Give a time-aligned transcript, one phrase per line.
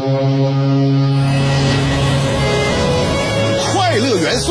[0.00, 0.69] 快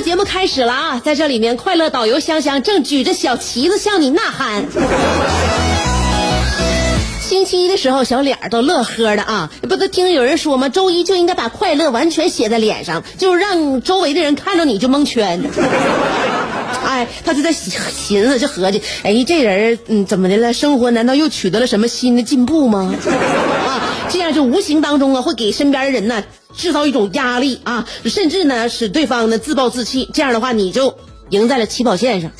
[0.00, 1.02] 节目开始了啊！
[1.04, 4.64] 在这里面，快乐导游香香正举着小旗子向你呐喊。
[7.20, 9.50] 星期一的时候，小脸儿都乐呵的啊！
[9.62, 10.68] 不都听有人说吗？
[10.68, 15.42] 周一就应该把快乐完全写在脸上，就让周围的人看到你就蒙圈。
[16.84, 20.52] 哎，他就在寻思，就合计，哎，这人嗯怎么的了？
[20.52, 22.94] 生活难道又取得了什么新的进步吗？
[23.66, 26.22] 啊，这样就无形当中啊，会给身边的人呢
[26.56, 30.08] 制造一种压力啊，甚至呢使对方呢自暴自弃。
[30.12, 30.96] 这样的话，你就
[31.30, 32.30] 赢在了起跑线上。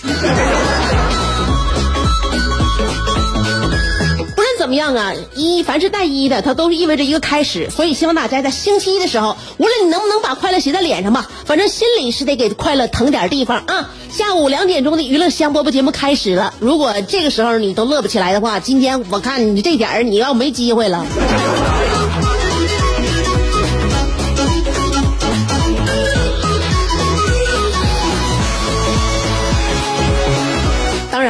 [4.34, 7.70] 不论怎么样啊，一凡是带一的，它都是意味着一个开始。
[7.70, 13.90] 所以希望大家在星期一的时候，无论你能不能把快乐写在脸上吧，反正心里是得给快乐腾点地方啊。
[14.10, 21.04] 下午两点钟的娱乐香饽饽节目开始了，如果这个时候你都乐不起来的话，今天我看你这点儿你要没机会了。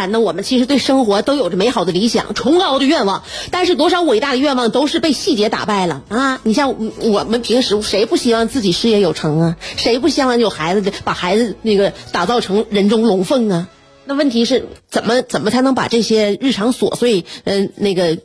[0.06, 6.40] 然呢，我们其实对生活都有着美好的理想、崇高的愿望，但是多少伟大的愿望都是被细节打败了啊！
[6.44, 9.56] 你像我们平时谁不希望自己事业有成啊？
[9.76, 13.68] 谁不希望有孩子的把孩子那个打造成人中龙凤啊？
[14.04, 18.18] 那问题是怎么怎么才能把这些日常琐碎，嗯、那个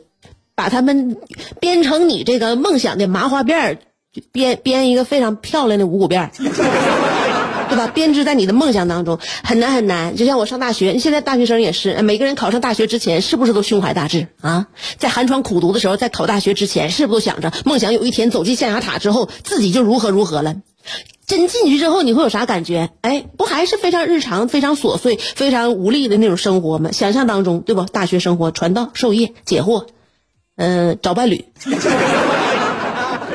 [0.54, 1.16] 把他们
[1.58, 3.78] 编成你这个梦想的麻花辫，
[4.30, 6.30] 编编一个非常漂亮的五谷辫。
[7.72, 7.86] 对吧？
[7.86, 10.14] 编织在你的梦想当中很难很难。
[10.14, 14.66] 就像我上大学，现在大学生也是，每个人考上大学之前，是不是都胸怀大志啊？
[14.98, 20.56] 在寒窗苦读的时候，在考大学之前，是不是都想着梦想有一天走进象牙塔之后，自己就如何如何了？
[21.26, 22.90] 真进去之后，你会有啥感觉？
[23.00, 26.92] 哎，不还是非常日常、非常琐碎、非常无力的那种生活吗？
[26.92, 27.84] 想象当中，对不？
[27.84, 29.86] 大学生活，传道授业解惑，
[30.56, 31.46] 嗯、找伴侣。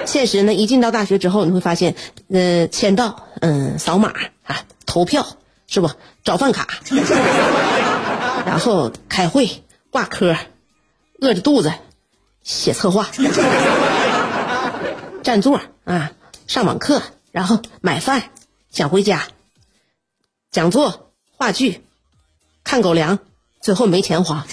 [0.07, 1.93] 现实呢，一进到大学之后，你会发现，
[2.29, 4.13] 呃，签到，嗯、扫码
[4.43, 5.27] 啊，投票
[5.67, 5.89] 是不？
[6.23, 6.67] 找饭卡，
[8.45, 10.35] 然后开会、挂科，
[11.21, 11.71] 饿着肚子
[12.43, 13.07] 写策划，
[15.23, 16.11] 占座啊，
[16.47, 17.01] 上网课，
[17.31, 18.31] 然后买饭，
[18.71, 19.27] 想回家，
[20.51, 21.83] 讲座、话剧，
[22.63, 23.19] 看狗粮，
[23.61, 24.45] 最后没钱花。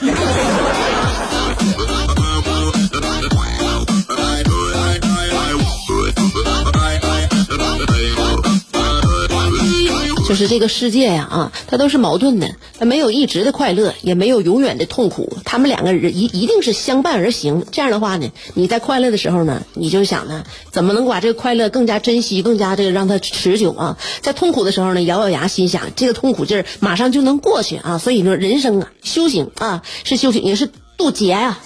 [10.26, 17.66] 就是这个世界呀啊，它都是矛盾的，它没有一直的快乐，也没有永远的痛苦，他们两个人一一定是相伴而行。
[17.70, 23.98] 这样的话呢，你在快乐的时候呢，你就想呢，怎么能把这个快乐更加珍惜，更加这个让它持久啊？
[24.22, 27.98] 在痛苦的时候呢，咬咬牙，心想这个痛苦劲儿马上就能过去啊。
[27.98, 31.60] 所以说，人生啊，修行啊，是修行，也是渡劫啊。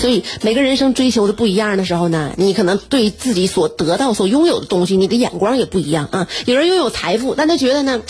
[0.00, 6.28] 所以每个人生追求的不一样的时候呢，你可能对自己所得到、所拥有的东西，你的眼光也不一样啊。
[6.46, 8.00] 有人拥有财富，但他觉得呢，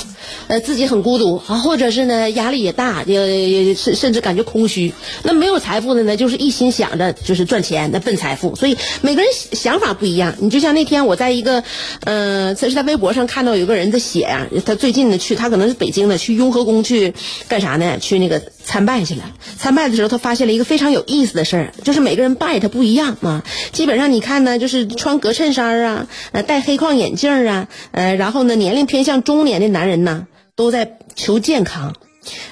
[0.49, 4.93] 呃，自己很孤独啊，或者是呢压力也大，也也甚甚至感觉空虚。
[5.23, 8.55] 那没有财富的呢，就是一心想着就是赚钱，那奔财富。
[8.55, 10.35] 所以每个人想法不一样。
[10.41, 11.65] 你就像那天我在一个，
[12.05, 17.15] 呃，这是在微博上看到有个人在写啊、他最近呢去，他可能是北京的，去雍和宫去
[17.49, 17.99] 干啥呢？
[17.99, 19.23] 去那个参拜去了。
[19.57, 23.43] 参拜的时候，他发现了一个非常有意思的事儿，就是每个人拜他不一样啊。
[23.73, 31.95] 基本上你看呢，就是穿格衬衫啊，呃，戴黑框眼镜啊，呃，然后呢，年龄偏向中年的男人呢，都在求健康。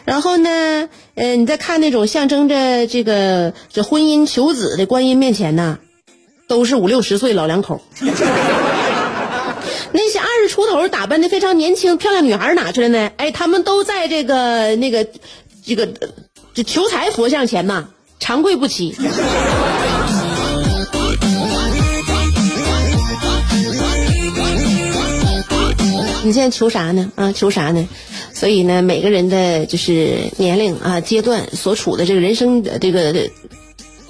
[0.06, 5.78] 然后呢，呃，你再看那种象征着这个这婚姻求子的观音面前呢，
[6.48, 7.82] 都是五六十岁老两口。
[9.92, 13.10] 那些二十出头打扮的非常年轻漂亮女孩哪去了呢？
[13.16, 15.06] 哎，他们都在这个那个
[15.66, 15.88] 这个
[16.54, 17.88] 这求财佛像前呐
[18.20, 18.94] 长跪不起。
[26.22, 27.10] 你现在求啥呢？
[27.16, 27.88] 啊求啥呢？
[28.32, 33.28] 所以呢每个人的就是年龄啊阶段所处的这个人生的这个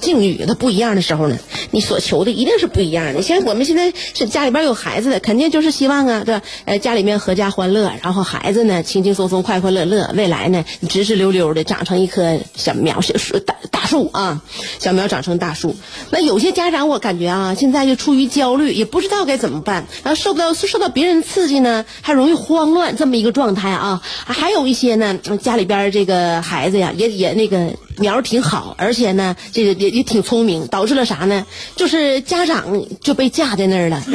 [0.00, 1.38] 境遇它不一样的时候呢
[1.70, 3.22] 你所求的一定是不一样的。
[3.22, 6.42] 像我们现在是家里边有孩子的，肯定就是希望啊，对吧？
[6.64, 14.42] 呃，家里面阖家欢乐，然后孩子呢轻轻松松、快快乐乐，未来呢直直溜溜的长成一棵小苗、小树、大大树啊，
[14.78, 15.76] 小苗长成大树。
[16.10, 24.02] 那有些家长我感觉啊，现在就出于焦虑，也不知道该怎么办，然后受不到受到别人刺激呢，还容易慌乱，这么一个状态啊。
[24.24, 27.74] 还有一些呢，家里边这个孩子呀，也也那个。
[27.98, 31.46] 苗挺好，而且呢，这个也也挺聪明，导致了啥呢？
[31.76, 34.02] 就是家长就被架在那儿了。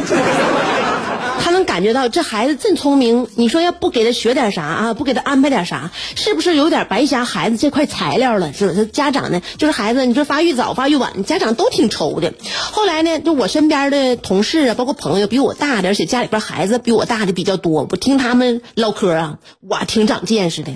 [1.44, 4.94] 他能感觉到这孩子真聪明，你说要不给他学点啥啊？
[4.94, 8.54] 不给他安排点啥，是不是有点白瞎孩子这块材料了？
[8.54, 8.86] 是不是？
[8.86, 12.32] 家长呢，就是孩子，你说发育早发育晚，家长都挺愁的。
[12.72, 20.72] 后来呢，就我身边的同事啊，包括朋友，比我大的，而且家里边孩子比我大的比较多，我听他们唠嗑啊，我，挺长见识的。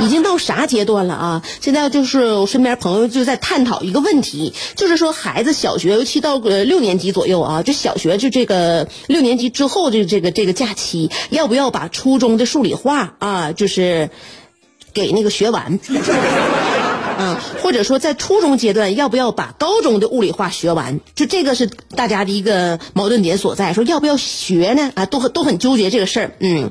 [0.00, 1.42] 已经到啥阶段了啊？
[1.60, 14.10] 现在就是我身边朋友就在探讨一个问题，就是说孩子小学，尤其到呃六年级左右啊，就小学就这个六年级之后的这个这个假期，要不要把初中的数理化啊，就是
[14.92, 15.78] 给那个学完？
[17.16, 21.00] 啊，或者说在初中阶段要不要把高中的物理化学完？
[21.14, 24.92] 就这个是大家的一个矛盾点所在，说要不要学呢？
[24.94, 26.32] 啊，都很都很纠结这个事儿。
[26.40, 26.70] 嗯，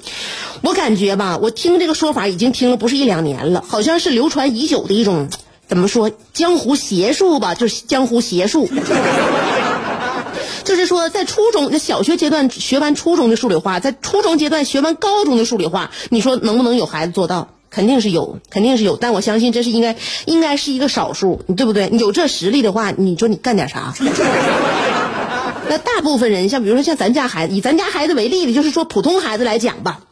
[0.62, 5.30] 我感觉吧，我听这个说法已经听了不是一两年了，好像是流传已久的一种
[5.68, 7.56] 怎么说江湖邪术吧？
[7.56, 8.70] 就是江湖邪术，
[10.64, 17.50] 就是说在初中、那小学阶段学完初中的数理化，在初中阶段学完高中的数理化，你说能不能有孩子做到？
[17.76, 21.90] 肯定是有，肯定是有，但我相信这是应该，应该是一个少数，对不对？
[21.92, 23.94] 有这实力的话，你说你干点啥？
[25.68, 30.06] 那大部分人，像比如说像咱家孩子，以咱家孩子为例的，就是说普通孩子来讲吧，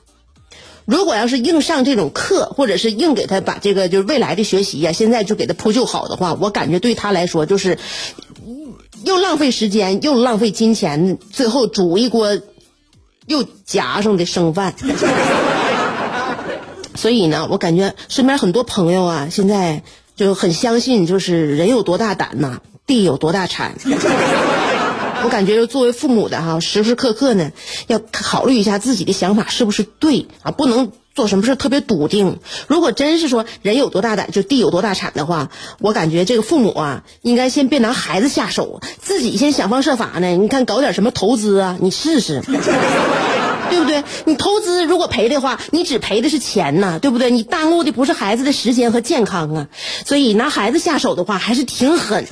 [0.83, 7.77] 如果要是硬上这种课，或者是硬给他把这个就是未来的学习呀，现在就给他铺就好的话，我感觉对他来说就是
[9.05, 12.37] 又浪费时间，又浪费金钱，最后煮一锅
[13.25, 14.73] 又夹上的剩饭。
[17.03, 19.83] 所以呢，我感觉身边很多朋友啊，现在
[20.15, 23.75] 就很相信，就是人有多大胆呐，地有多大产。
[25.25, 27.51] 我感觉作为父母的哈，时时刻刻呢，
[27.87, 32.39] 要考虑一下自己的想法是不是对啊，不能做什么事特别笃定。
[32.67, 35.49] 如果真是说人有多大胆，就地有多大产的话，
[35.81, 40.29] 我感觉这个父母啊，应该先别拿孩子下手，自己先想方设法呢。
[40.37, 42.41] 你看搞点什么投资啊，你试试。
[43.73, 44.03] 对不对？
[44.25, 47.31] 你投资如果赔的话，你只赔的是钱呐，对不对？
[47.31, 49.67] 你耽误的不是孩子的时间和健康啊。
[50.05, 52.25] 所以拿孩子下手的话，还是挺狠。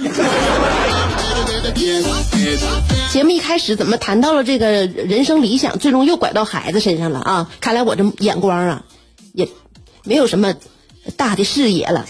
[3.11, 7.49] 节目一开始怎么谈到了这个人生理想，最终又拐到孩子身上了啊？
[7.59, 8.83] 看来我这眼光啊，
[9.33, 9.47] 也
[10.03, 10.53] 没有什么
[11.17, 12.05] 大的视野了。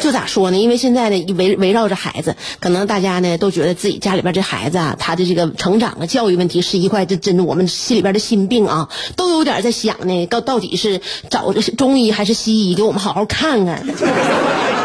[0.00, 0.56] 就咋说呢？
[0.56, 13.84] 因为现在呢，围围绕着孩子，可能大家呢都觉得自己家里边这孩子啊，他的这个成长啊、教育问题是一块，这真的我们心里边的心病啊，都有点在想呢，到到底是找中医还是西医，给我们好好看看。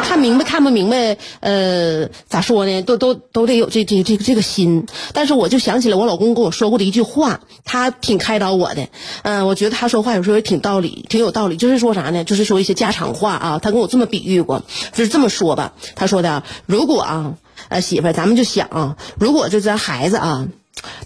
[0.03, 2.81] 看明白看不明白，呃，咋说呢？
[2.83, 4.85] 都都都得有这这这个这个心。
[5.13, 8.87] 但是我就想起了我老公跟我说过的一句话，他挺开导我的。
[9.23, 11.57] 嗯，我觉得他说话有时候也挺道理，挺有道理。
[11.57, 12.23] 就是说啥呢？
[12.23, 13.59] 就是说一些家常话啊。
[13.59, 14.61] 他跟我这么比喻过，
[14.93, 15.73] 就是这么说吧。
[15.95, 17.33] 他说的，如果啊，
[17.69, 20.47] 呃，媳妇儿，咱们就想啊，如果就咱孩子啊，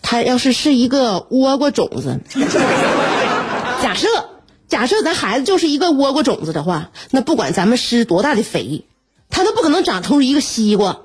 [0.01, 2.19] 他要是是一个倭瓜种子，
[3.81, 4.07] 假设。
[4.67, 8.85] 假设咱孩子就是一个倭瓜种子的话，那不管咱们施多大的肥，
[9.29, 10.99] 它都不可能长出一个西瓜。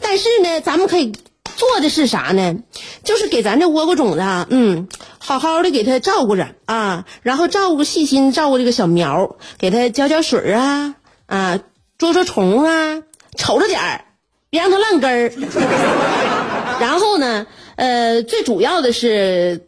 [0.00, 1.12] 但是呢，咱们可以
[1.56, 2.56] 做的是啥呢？
[3.04, 4.88] 就是给咱这倭瓜种子啊，嗯，
[5.18, 11.60] 好好的给它照顾着啊，然后照顾细心照顾这个小苗，给它浇浇水啊，啊，
[11.98, 13.02] 捉捉虫啊，
[13.36, 14.04] 瞅着点儿，
[14.50, 15.32] 别让它烂根儿。
[16.80, 19.67] 然后呢，呃，最主要的是。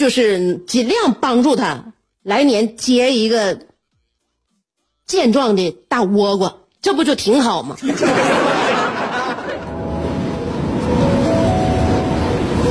[0.00, 1.92] 就是尽量帮助他
[2.22, 3.58] 来年结一个
[5.06, 7.76] 健壮的大倭瓜，这不就挺好吗？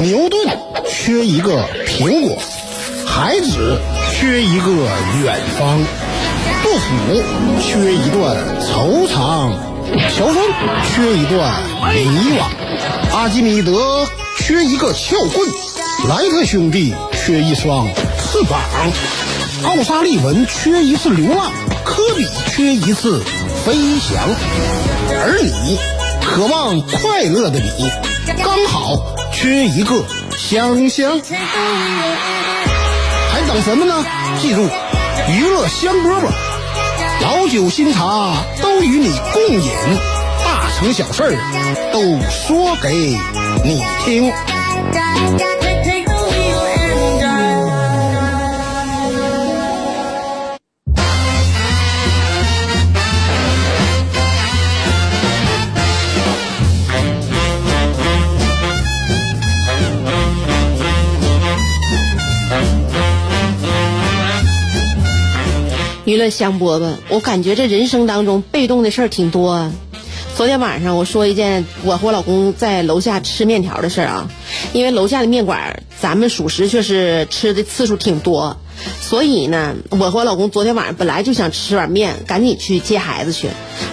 [0.01, 0.57] 牛顿
[0.87, 2.35] 缺一个苹果，
[3.05, 3.79] 孩子
[4.11, 4.71] 缺一个
[5.23, 5.79] 远方，
[6.63, 7.21] 杜甫
[7.61, 9.53] 缺一段惆怅，
[10.17, 10.35] 乔峰
[10.83, 11.61] 缺一段
[11.93, 12.07] 迷
[12.39, 12.41] 惘，
[13.13, 14.07] 阿基米德
[14.39, 15.47] 缺一个撬棍，
[16.07, 16.91] 莱特兄弟。
[17.29, 17.85] 缺一双
[18.17, 18.59] 翅膀，
[19.63, 21.51] 奥沙利文缺一次流浪，
[21.85, 23.23] 科比缺一次
[23.63, 24.27] 飞翔，
[25.11, 25.77] 而你
[26.25, 27.87] 渴望快乐的你，
[28.41, 30.03] 刚好缺一个
[30.39, 31.21] 香香。
[33.31, 34.03] 还等什么呢？
[34.41, 34.67] 记住，
[35.29, 36.31] 娱乐香饽饽，
[37.21, 39.71] 老酒新茶都与你共饮，
[40.43, 41.37] 大成小事
[41.93, 43.15] 都说给
[43.63, 44.33] 你听。
[66.09, 69.71] 娱乐香饽饽，我感觉这人生当中被动的事儿挺多啊。
[70.35, 74.27] 昨天晚上我说一件我和我老公在楼下吃面条的事儿啊，
[74.73, 78.57] 因为楼下的面馆咱们属实确实吃的次数挺多，
[79.01, 83.47] 所以呢，我和我老公昨天晚上本来就想吃碗面，赶紧去接孩子去，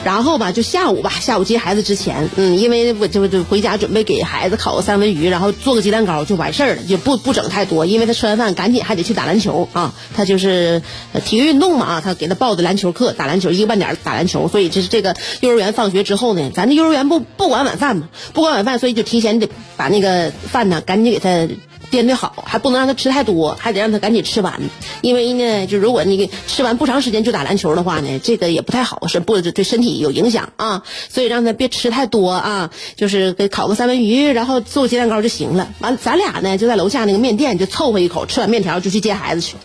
[0.05, 10.83] 然后吧，就下午吧，下午接孩子之前，嗯，因为我就就回家准备给孩子烤个三文鱼，然后做个鸡蛋糕就完事儿了，就不不整太多，因为他吃完饭赶紧还得去打篮球啊，他就是
[11.25, 21.49] 体育运动嘛啊，他给他报的篮球课，打篮球一个半点打篮球，所以这是这个幼儿园放学之后呢，咱这幼儿园不不管晚饭嘛，不管晚饭，所以就提前得把那个饭呢赶紧给他。
[21.91, 24.61] 颠的好，还不能让他吃太多，还得让他赶紧吃完。
[25.03, 30.83] 因为呢，就如果你吃完不长时间就打篮球的话呢，这个也不太好，是不对身体有影响啊。
[31.09, 35.69] 所以让他别吃太多啊，就是给烤个三文鱼，然后做鸡蛋糕就行了。
[35.79, 39.57] 完，咱俩呢就在楼下那个面店就凑合一口，吃完面条就去接孩子去。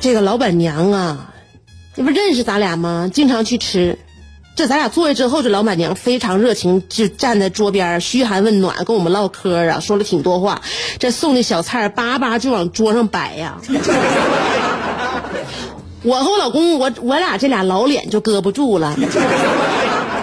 [0.00, 1.34] 这个老板娘啊，
[1.96, 3.10] 这不认识咱俩吗？
[3.12, 3.98] 经常去吃。
[4.56, 10.62] 这咱俩坐下之后，这老板娘非常热情，就站在桌边嘘寒问暖，跟我们唠嗑啊，说了挺多话。
[10.98, 13.58] 这送的小菜叭叭就往桌上摆呀。
[16.02, 18.94] 我和我老公，我我俩这俩老脸就搁不住了。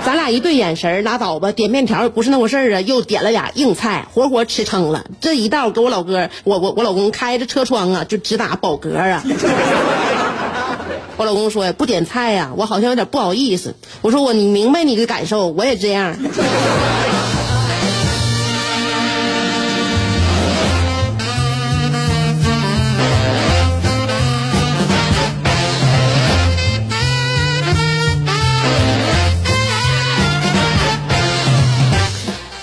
[0.06, 1.52] 咱俩一对眼神拉倒吧。
[1.52, 5.04] 点面条也不是那回事啊，又点了俩硬菜，活活吃撑了。
[5.20, 9.24] 这一道给我老哥，我我我老公开着车窗啊，就直打饱嗝啊。
[11.22, 13.76] 我老公说不点菜呀，我好像有点不好意思。
[14.02, 16.18] 我说我你明白你的感受，我也这样。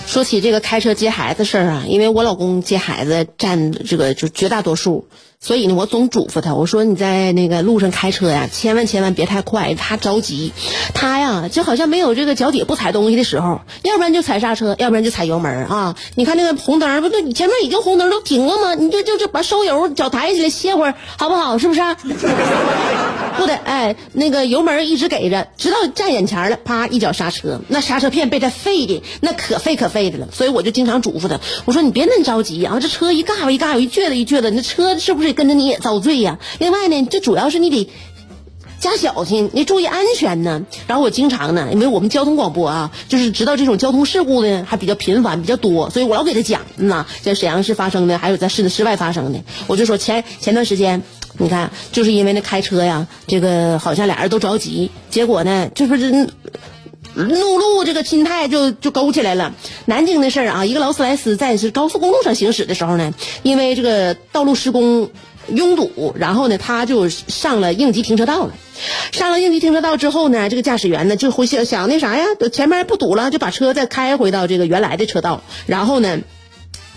[0.05, 5.07] 说起这个开车接孩子事儿啊，因为我老公接孩子占这个就绝大多数。
[5.41, 10.51] 所以呢，我总嘱咐他，我说你在那个路上开车呀，千万千万别太快，他着急，
[10.93, 15.95] 他呀就好像没有这个脚底不踩东西的时候，要不然就踩刹车，要不然就踩油门啊。
[16.15, 18.75] 你看那个红灯，不对，你前面已经红灯都停了吗？
[18.75, 21.57] 你就就就把收油，脚抬起来歇会儿，好不好？
[21.57, 21.79] 是不是？
[23.39, 30.27] 不得，哎，那个油门一直给着，直到站眼前了，啪一脚刹车，那刹车片被他废的那可废可废的了。
[30.31, 35.29] 所以我就经常嘱咐他，我说你别那么着急啊，这车一嘎巴一嘎巴一撅的一撅的，那车是不是？
[35.39, 36.39] 跟着你也遭罪呀！
[36.57, 37.87] 另外呢，这主要是你得
[38.79, 40.65] 加小心，你注意安全呢。
[40.87, 49.39] 然后我经常呢，因为我们交通广播啊，就是知道这种交通事故呢还比较频繁、比较多，所以我老给他讲呐，在沈阳市发生的，还有在市的市外发生的。
[49.67, 51.03] 我就说前前段时间，
[51.37, 56.11] 你看，就是因为那开车呀，这个好像俩人都着急，结果呢，这不是
[57.13, 59.53] 怒路这个心态就就勾起来了。
[59.85, 65.09] 南京的事儿啊，一个劳斯莱斯在是高速公路上行驶的时候呢，因为这个道路施工。
[65.55, 68.53] 拥堵，然后呢，他就上了应急停车道了。
[69.11, 75.41] 上了应急停车道之后呢，这个驾驶员呢就会想想那啥呀，前面不堵了，就把车再开回到这个原来的车道。
[75.65, 76.19] 然后呢，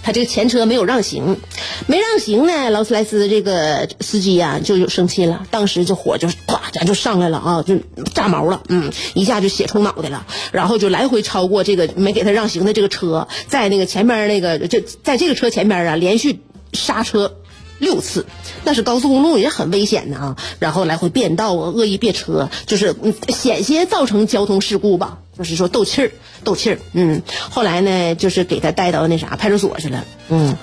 [0.03, 1.39] 他这个前车没有让行，
[1.87, 7.77] 没让行呢，劳斯莱斯这个司机呀就生气了，当时这火就咵咱就上来了啊，就
[8.15, 16.41] 炸毛了，嗯，一下就血冲脑袋了，然后就来回超过这个没给他让行的这个车，在那个前面那个就在这个车前面啊，连续
[16.73, 17.37] 刹车。
[17.79, 18.27] 六次，
[18.65, 20.37] 那是高速公路也很危险的啊！
[20.59, 22.95] 然后来回变道啊，恶意别车，就是
[23.29, 25.19] 险些造成交通事故吧。
[25.37, 26.13] 就是说斗气儿，
[26.45, 26.79] 斗气儿。
[26.93, 30.05] 嗯，后来呢，就是给他带到那啥派出所去了。
[30.29, 30.57] 嗯，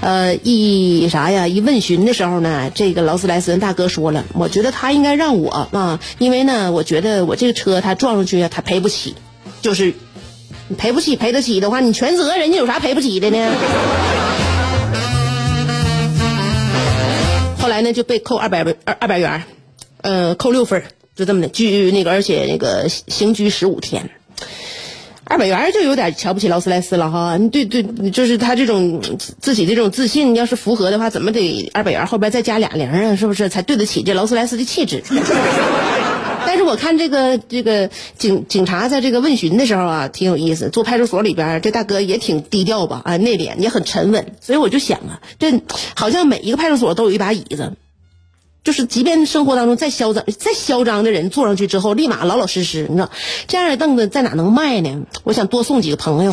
[0.00, 1.46] 呃，一啥呀？
[1.46, 9.14] 一问询的时候呢，这个劳斯莱斯大哥说了，我觉得他应该让我啊，因为呢，我觉得我这个车他撞上去他赔不起，
[9.60, 9.92] 就是
[10.68, 13.52] 你赔不起，赔得起的话，你全责，人家有啥赔不起的呢？
[17.64, 19.42] 后来呢，就被扣二百二二百元，
[20.02, 20.82] 呃，扣六分，
[21.16, 24.10] 就这么的拘那个，而且那个刑拘十五天。
[25.24, 29.00] 二百元就有点瞧不起劳斯莱斯了哈，你对对，就是他这种
[29.40, 33.16] 自己这种自信，要是符合的话，怎么得二百元后边再加俩零啊？
[33.16, 35.02] 是不是才对得起这劳斯莱斯的气质？
[36.54, 40.68] 但是我看这个这个警警察在这个问询的时候啊，挺有意思。
[40.68, 44.36] 坐派出所里边，这大哥也挺低调吧，啊，内敛也很沉稳。
[44.40, 45.60] 所以我就想啊，这
[45.96, 47.72] 好像每一个派出所都有一把椅子，
[48.62, 52.86] 就是即便生活当中再嚣张、再嚣张的人坐上去之后，立马老老实实。
[52.88, 53.10] 你知道，
[53.48, 55.02] 这样的凳子在哪能卖呢？
[55.24, 56.32] 我想多送几个朋友。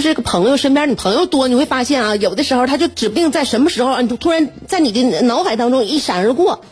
[0.00, 6.62] 是这个朋友身边，你朋友多，你会发现啊，有的时候他就指不定在什么时候啊，你就突然在你的脑海当中一闪而过，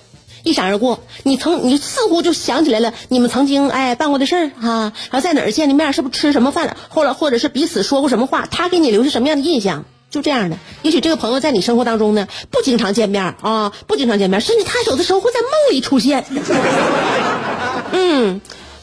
[0.42, 10.56] 一闪而过，你曾你似乎就想起来了，你们曾经哎办过的事儿哈，然后在哪儿见的面，是不是吃什么饭了，或者或者是彼此说过什么话，他给你留下什么样的印象，就这样的。
[10.82, 16.24] 也许这个朋友在你生活当中呢，不经常见面啊，不经常见面，甚至他有的时候会在梦里出现。
[17.92, 18.40] 嗯，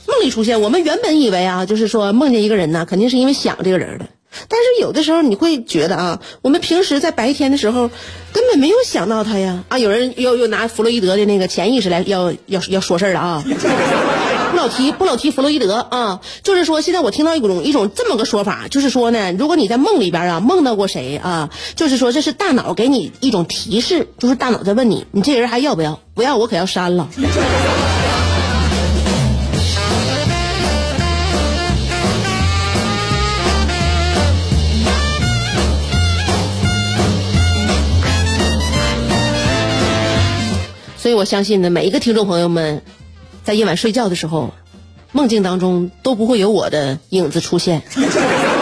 [0.07, 4.05] 梦里出现，我们原本以为啊，就是说梦见一个人呢，肯定是因为想这个人的。
[4.47, 7.89] 但是有的时候你会觉得啊，我们平时在白天的时候
[8.33, 9.77] 根本没有想到他呀啊！
[9.77, 13.43] 有人又又拿弗洛伊德的那个潜意识来要要要说事儿了啊！
[14.51, 25.99] 不老提不老提弗洛伊德啊，就是说现在我听到一种一种这么个说法，就是说呢，如果你在梦里边啊梦到过谁啊，就是说这是大脑给你一种提示，就是大脑在问你，你这人还要不要？
[26.13, 27.09] 不要我可要删了。
[41.25, 42.81] 相信呢，每一个听众朋友们，
[43.43, 44.53] 在夜晚睡觉的时候，
[45.11, 47.81] 梦境当中都不会有我的影子出现，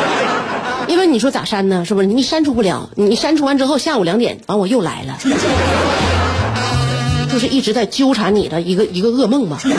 [0.88, 1.86] 因为你说咋删呢？
[1.86, 2.08] 是不是？
[2.08, 5.18] 你删除不了，你删除完之后，下午两点完我又来了，
[7.32, 9.62] 就是一直在纠缠你的一个一个噩梦吧。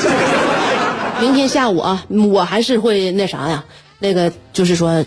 [1.21, 3.65] 明天下午啊，我还是会那啥呀，
[4.01, 5.05] 那个就是说，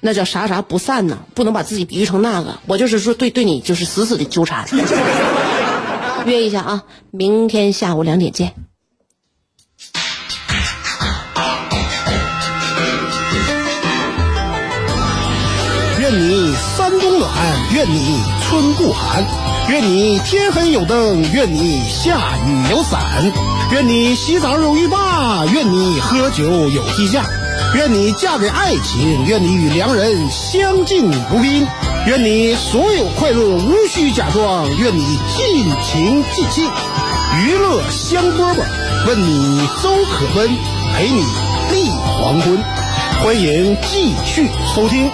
[0.00, 1.18] 那叫啥啥不散呢？
[1.34, 4.64] 不能把自己比喻成那个，我就是说对对你就是死死的纠缠。
[6.26, 8.54] 约一下啊，明天下午两点见。
[16.00, 17.30] 愿你三冬暖，
[17.74, 19.22] 愿你春不寒，
[19.68, 23.00] 愿你天黑有灯，愿你下雨有伞，
[23.72, 27.26] 愿你洗澡有浴霸，愿你喝酒有地架，
[27.74, 31.66] 愿你嫁给爱情，愿你与良人相敬如宾。
[32.06, 36.64] 愿你所有快乐无需假装，愿你尽情尽兴，
[37.44, 38.64] 娱乐香饽饽，
[39.06, 40.48] 问你粥可温，
[40.94, 41.20] 陪你
[41.70, 42.58] 立黄昏，
[43.22, 45.10] 欢迎继续收听。